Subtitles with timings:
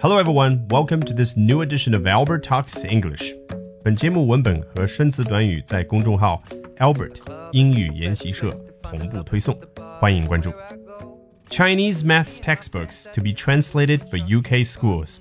[0.00, 3.34] Hello everyone, welcome to this new edition of Albert Talks English.
[3.84, 6.42] 本节目文本和生词短语在公众号
[6.78, 7.16] Albert
[7.52, 8.50] 英语研习社
[8.82, 9.54] 同步推送，
[10.00, 10.50] 欢迎关注。
[11.50, 15.18] Chinese maths textbooks to be translated for UK schools。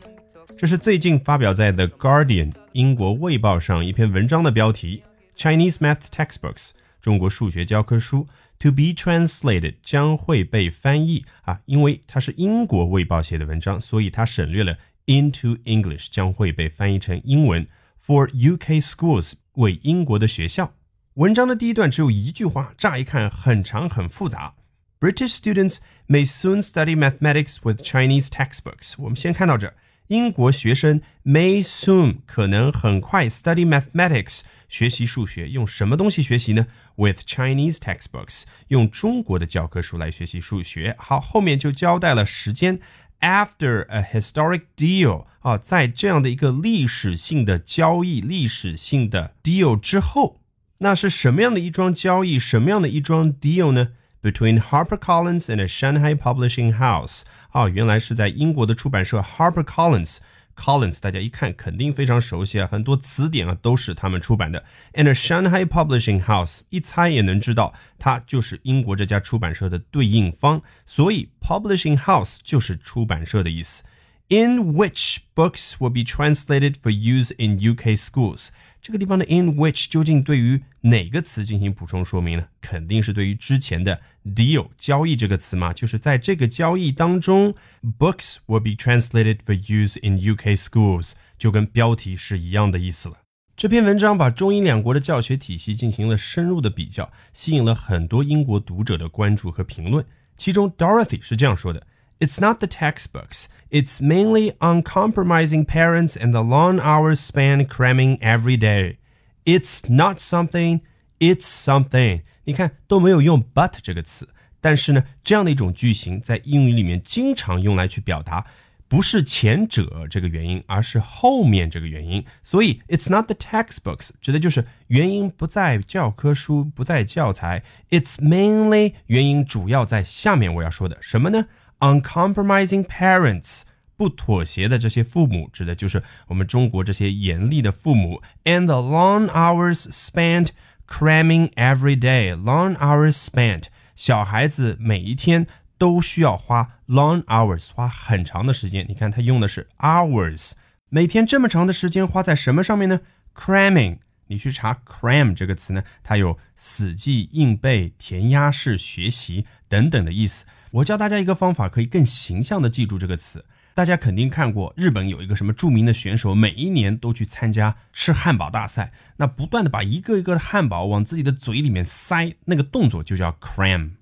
[0.57, 5.03] 这是最近发表在《The Guardian》英国卫报上一篇文章的标题。
[5.35, 6.69] Chinese maths textbooks
[7.01, 8.25] 中国数学教科书
[8.60, 17.66] to be translated 将会被翻译啊，因为它是英国卫报写的文章，所以它省略了 into English 将会被翻译成英文
[18.00, 20.74] for UK schools 为英国的学校。
[21.14, 24.54] 文章的第一段只有一句话，乍一看很长很复杂。
[25.00, 28.94] British students may soon study mathematics with Chinese textbooks。
[28.98, 29.74] 我们先看到这，
[30.09, 36.67] 英国学生 may soon 可能很快 study mathematics 学习数学，用什么东西学习呢？
[36.95, 40.95] With Chinese textbooks 用中国的教科书来学习数学。
[40.97, 42.79] 好，后面就交代了时间。
[43.21, 50.41] After a historic deal 啊，在这样的一个历史性的交易、历史性的 deal 之后，
[50.79, 52.37] 那是什么样的一桩交易？
[52.37, 53.93] 什么样的一桩 deal 呢？
[54.21, 60.18] between HarperCollins and a Shanghai publishing house 啊，原来是在英国的出版社 HarperCollins。
[60.56, 64.62] Collins 大家一看肯定非常熟悉啊，很多词典啊都是他们出版的。
[64.92, 73.84] And a Shanghai Publishing House 一猜也能知道，它就是英国这家出版社的对应方，所以 Publishing House 就是出版社的意思。
[74.28, 78.48] In which books will be translated for use in UK schools？
[78.82, 82.46] 这个地方的 in which 究竟对于哪个词进行补充说明呢？
[82.60, 87.54] 肯定是对于之前的 deal 交易这个词嘛，就是在这个交易当中
[87.98, 93.18] ，books will be translated for use in UK schools，就跟标题是一样的意思了。
[93.54, 100.02] 这篇文章把中英两国的教学体系进行了深入的比较，吸引了很多英国读者的关注和评论。
[100.38, 101.86] 其中 Dorothy 是这样说的。
[102.19, 103.47] It's not the textbooks.
[103.69, 108.97] It's mainly uncompromising parents and the long hours spent cramming every day.
[109.43, 110.81] It's not something,
[111.19, 112.21] it's something.
[112.45, 114.29] 你看都没有用 but 这个词，
[114.61, 118.45] 但是呢，这样的一种句型在英语里面经常用来去表达，
[118.87, 122.23] 不是前者这个原因，而是后面这个原因。
[122.43, 127.63] 所以 it's not the textbooks 指的就是原因不在教科书，不在教材。
[127.89, 131.47] It's mainly 原因主要在下面我要说的什么呢
[131.80, 133.62] ？uncompromising parents，
[133.96, 138.22] 不妥协的这些父母，指的就是我们中国这些严厉的父母。
[138.44, 140.50] And the long hours spent
[140.86, 142.34] cramming every day.
[142.34, 143.64] Long hours spent，
[143.96, 145.46] 小孩子每一天
[145.76, 148.86] 都需要花 long hours，花很长的时间。
[148.88, 150.52] 你看他用的是 hours，
[150.88, 153.00] 每天这么长的时间花在什么上面呢
[153.34, 153.98] ？Cramming。
[154.26, 160.44] 你去查 cram 这个词呢，它有死记硬背、填鸭式学习等等的意思。
[160.72, 163.44] 我教大家一个方法，可以更形象的记住这个词。
[163.74, 173.92] 大家肯定看过日本有一个什么著名的选手，每一年都去参加吃汉堡大赛，那不断的把一个一个的汉堡往自己的嘴里面塞，那个动作就叫 cram。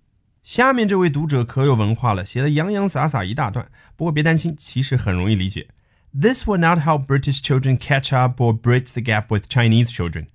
[0.42, 3.70] 下面这位读者可有文化了，写的洋洋洒洒一大段。
[3.96, 5.68] 不过别担心，其实很容易理解。
[6.18, 10.26] This will not help British children catch up or bridge the gap with Chinese children.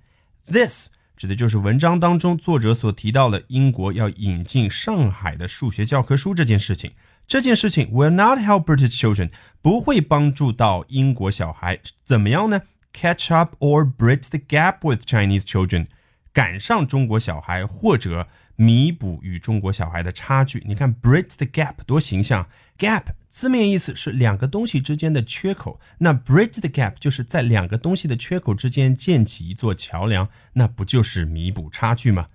[0.46, 6.92] This 指的就是文章当中作者所提到的英国要引进上海的数学教科书这件事情。
[7.26, 9.30] 这件事情 will not help British children，
[9.62, 12.60] 不会帮助到英国小孩怎么样呢
[12.92, 15.86] ？Catch up or bridge the gap with Chinese children，
[16.32, 20.62] 赶上中国小孩或者弥补与中国小孩的差距。
[20.66, 22.46] 你看 bridge the gap 多形象
[22.78, 32.26] ，gap 字面意思是两个东西之间的缺口，那 bridge the gap 就是在两个东西的缺口之间建起一座桥梁，那不就是弥补差距吗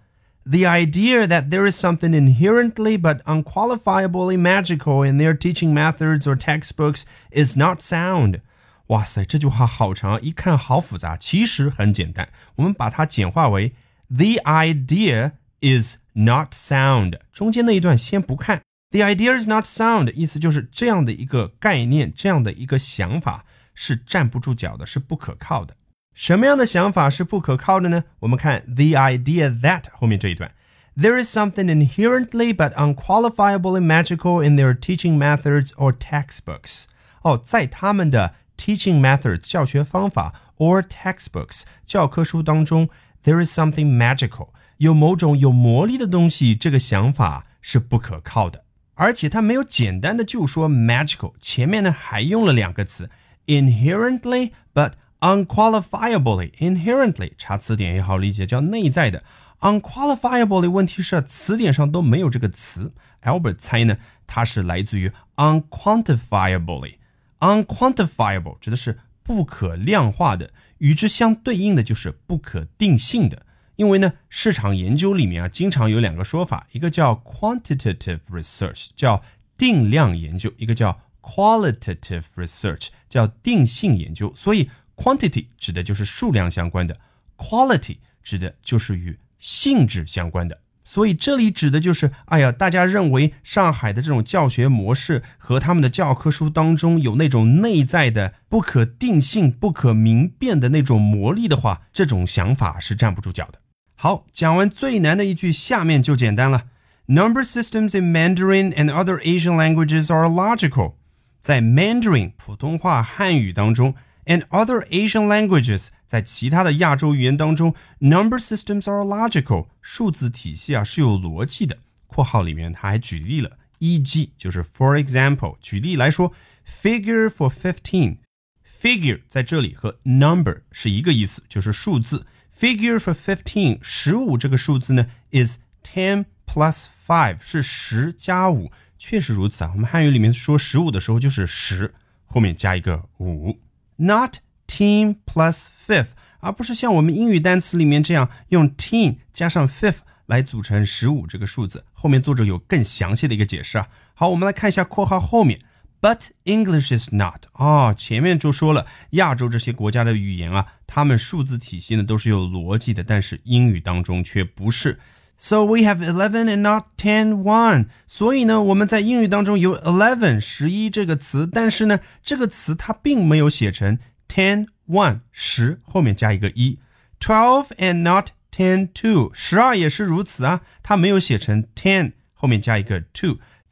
[0.43, 6.35] ？The idea that there is something inherently but unqualifiably magical in their teaching methods or
[6.35, 8.41] textbooks is not sound。
[8.87, 12.29] 哇塞，这句话好长，一看好复杂，其实很简单。
[12.55, 13.73] 我们把它简化为
[14.09, 18.61] The idea is not sound，中间那一段先不看。
[18.90, 23.44] The idea is not sound，意思就是这样的一个概念，这样的一个想法
[23.74, 25.74] 是站不住脚的，是不可靠的。
[26.14, 28.04] 什么样的想法是不可靠的呢？
[28.20, 30.52] 我们看 the idea that 后面这一段，
[30.96, 36.84] There is something inherently but unqualifiably magical in their teaching methods or textbooks。
[37.22, 42.88] 哦，在他们的 teaching methods 教学方法 or textbooks 教科书当中，
[43.24, 44.50] there is something magical。
[44.76, 48.62] 有某种有魔力的东西，这个想法是不可靠的。
[48.99, 53.09] 而且它没有简单的就说 magical，前面呢还用了两个词
[53.45, 54.91] inherently but
[55.21, 56.51] unqualifiably。
[56.59, 59.23] inherently 查词典也好理解，叫内在的。
[59.61, 62.91] unqualifiably 问题是词典上都没有这个词。
[63.23, 63.95] Albert 猜呢，
[64.27, 66.95] 它是来自于 unquantifiably。
[67.39, 73.45] unquantifiable 指的是不可量化的，与之相对应的就是不可定性的。
[73.79, 79.23] 因为呢，市场研究里面啊，经常有两个说法，一个叫 quantitative research，叫
[79.57, 84.33] 定量研究；一个叫 qualitative research，叫定性研究。
[84.35, 86.99] 所以 quantity 指的就是数量相关的
[87.37, 90.59] ，quality 指的就是与性质相关的。
[90.83, 103.61] 所以这里指的就是，哎呀，大家认为上海的这种教学模式和他们的教科书当中有那种内在的不可定性、不可明辨的那种魔力的话，这种想法是站不住脚的。
[104.01, 106.67] 好，讲完最难的一句，下面就简单了。
[107.07, 110.93] Number systems in Mandarin and other Asian languages are logical。
[111.41, 115.87] 在 Mandarin 普通话汉语当中，and other Asian languages。
[116.05, 121.79] 在其他的亚洲语言当中，number systems are logical，数字体系啊是有逻辑的。
[122.07, 124.31] 括号里面他还举例了，e.g.
[124.37, 126.31] 就是 for example，举例来说
[126.65, 132.25] ，figure for fifteen，figure 在这里和 number 是一个意思，就是数字。
[132.59, 139.71] Figure for fifteen，十五这个数字呢 is ten plus five，是十加五，确实如此啊。
[139.73, 141.93] 我们汉语里面说十五的时候就是十，
[142.25, 143.59] 后面加一个五
[143.95, 144.37] ，not。
[144.71, 146.09] ten plus fifth，
[146.41, 151.85] 而不是像我们英语单词里面这样用 teen 加上 fifth 来组成十五这个数字。
[151.91, 153.87] 后面作者有更详细的一个解释啊。
[154.13, 155.61] 好，我们来看一下括号后面
[156.01, 164.99] ，But English is not 啊，前面就说了，亚洲这些国家的语言啊，他们数字体系呢都是有逻辑的，但是英语当中却不是。
[165.37, 167.87] So we have eleven and not ten one。
[168.07, 173.97] 所以呢，我们在英语当中有 eleven 十一这个词，但是呢，这个词它并没有写成。
[174.27, 176.77] ten one 十后面加一个一
[177.19, 183.01] ，twelve and not ten two 十二也是如此啊，它没有写成 ten 后面加一个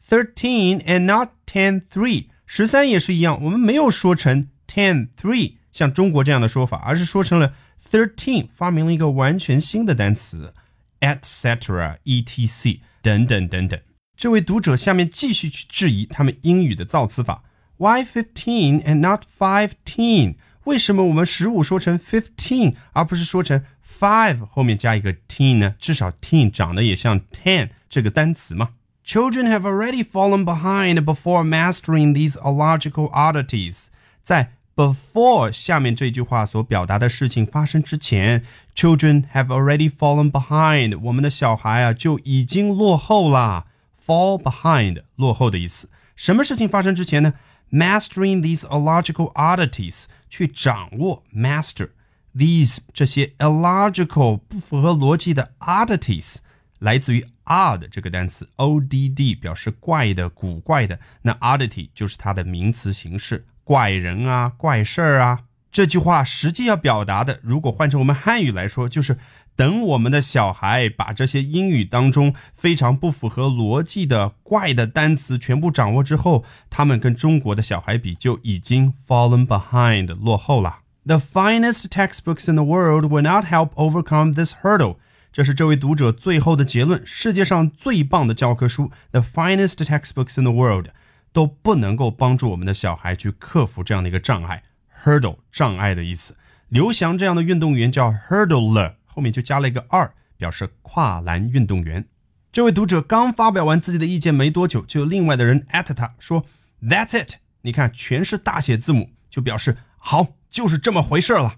[0.10, 7.54] Thirteen and not ten three 十三也是一样，我们没有说成 ten three 像中国这样的说法，而是说成了
[7.92, 10.54] thirteen，发明了一个完全新的单词
[11.02, 13.78] ，etc etc 等等等等。
[14.16, 17.44] 这位读者下面继续去质疑他们英语的造词法
[17.76, 20.36] ，why fifteen and not fifteen？
[20.64, 23.62] 为什么我们十五说成 fifteen 而不是说成
[24.00, 25.76] five 后面加一个 teen 呢？
[25.78, 28.70] 至少 teen 长得也像 ten 这个单词嘛。
[29.07, 33.87] Children have already fallen behind before mastering these illogical oddities。
[34.23, 38.45] 在 before 下面这句话所表达的事情发生之前，
[38.75, 40.99] children have already fallen behind。
[41.01, 43.67] 我们的小孩啊就已经落后啦。
[44.07, 45.89] Fall behind 落后的意思。
[46.17, 47.35] 什么事情发生之前呢？
[47.71, 50.05] Mastering these illogical oddities。
[50.33, 51.91] 去掌握 master
[52.35, 56.37] these 这些 illogical 不符合逻辑的 oddities，
[56.80, 65.42] 来自于 odd 这个单词 o d d 表示怪的、古怪的，那 oddity 就是它的名词形式，怪人啊、怪事儿啊。
[65.72, 69.18] 这句话实际要表达的，如果换成我们汉语来说，就是
[69.56, 80.80] 等我们的小孩把这些英语当中非常不符合逻辑的怪的单词全部掌握之后，他们跟中国的小孩比就已经 fallen behind 落后了。
[81.06, 84.98] The finest textbooks in the world will not help overcome this hurdle。
[85.32, 87.02] 这是这位读者最后的结论。
[87.06, 90.88] 世界上最棒的教科书，the finest textbooks in the world，
[91.32, 94.64] 都不能够帮助我们的小孩去克服这样的一个障碍。
[95.04, 96.36] hurdle 障碍的意思。
[96.70, 102.06] 刘翔这样的运动员叫 hurdler，后面就加了一个二，表示跨栏运动员。
[102.52, 106.46] 这位读者刚发表完自己的意见没多久，就有另外的人艾特他说
[106.82, 111.58] ：“That's it。”你看，全是大写字母，就表示好，就是这么回事了。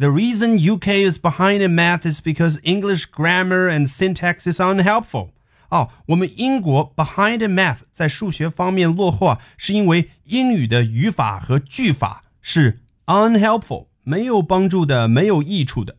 [0.00, 5.30] The reason UK is behind in math is because English grammar and syntax is unhelpful.
[5.70, 12.24] 哦，我们英国 behind in math 在数学方面落后啊，是因为英语的语法和句法。
[12.42, 15.96] 是 unhelpful，没有帮助的，没有益处的。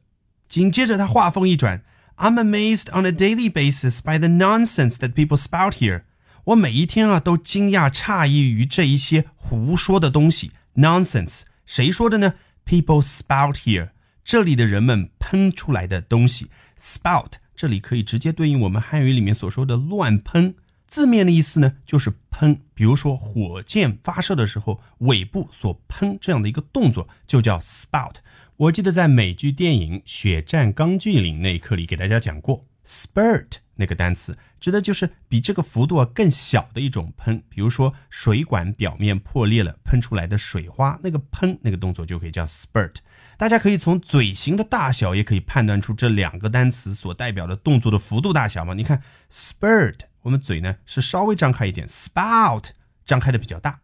[0.47, 1.83] 紧接着他话锋一转，
[2.17, 6.03] I'm amazed on a daily basis by the nonsense that people spout here。
[6.45, 10.51] 我每一天啊都惊讶诧异于这一些胡说的东西。
[10.75, 12.35] nonsense，谁说的呢？
[12.65, 13.89] People spout here，
[14.24, 16.48] 这里的人们喷出来的东西。
[16.78, 20.54] spout 这里可以直接对应我们汉语里面所说的乱喷。
[20.86, 22.60] 字面的意思呢，就是喷。
[22.74, 28.16] 比如说，火箭发射的时候，尾部所喷这样的一个动作，就叫 spout。
[28.56, 37.42] 我记得在美剧电影《血战钢锯岭》那一课里给大家讲过，spurt 那个单词，指的就是比这个幅度啊更小的一种喷。
[37.48, 42.96] 比如说，水管表面破裂了，喷出来的水花，那个喷那个动作就可以叫 spurt。
[43.42, 48.72] 大家可以从嘴型的大小，也可以判断出这两个单词所代表的动作的幅度大小嘛？
[48.72, 49.96] 你看，spurt。
[50.20, 52.66] 我们嘴呢是稍微张开一点，spout
[53.04, 53.80] 张开的比较大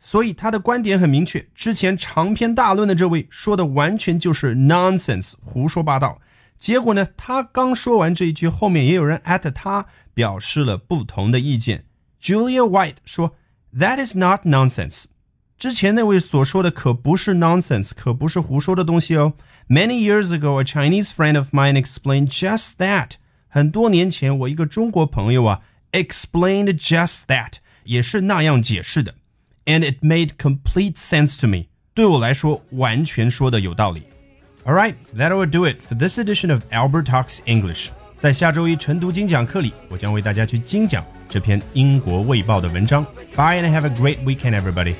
[0.00, 1.46] 所以他的观点很明确。
[1.54, 6.20] 之前长篇大论的这位说的完全就是 nonsense，胡说八道。
[6.58, 11.84] 结果呢，他刚说完这一句，后面也有人 at 他表示了不同的意见。
[12.20, 13.36] Julia White 说
[13.72, 15.04] ：“That is not nonsense。”
[15.57, 19.33] 之前那位所说的可不是 nonsense，可不是胡说的东西哦。
[19.69, 23.11] Many years ago, a Chinese friend of mine explained just that.
[23.47, 29.13] 很多年前，我一个中国朋友啊，explained just that，也是那样解释的。
[29.65, 31.65] And it made complete sense to me.
[31.93, 34.03] 对我来说，完全说的有道理。
[34.65, 37.89] All right, that will do it for this edition of Albert Talks English.
[38.17, 43.05] 在下周一晨读精讲课里，我将为大家去精讲这篇英国卫报的文章。
[43.35, 44.95] Bye and have a great weekend, everybody.